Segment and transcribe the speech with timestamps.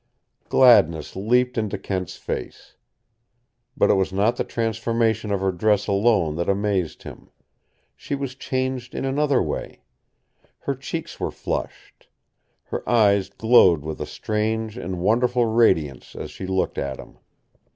[0.49, 2.75] Gladness leaped into Kent's face.
[3.77, 7.29] But it was not the transformation of her dress alone that amazed him.
[7.95, 9.83] She was changed in another way.
[10.61, 12.07] Her cheeks were flushed.
[12.63, 17.19] Her eyes glowed with a strange and wonderful radiance as she looked at him.